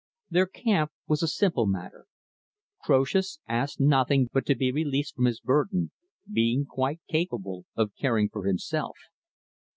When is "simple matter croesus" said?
1.27-3.37